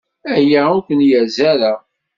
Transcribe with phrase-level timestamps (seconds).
[0.33, 1.73] Aya ur ken-yerzi ara.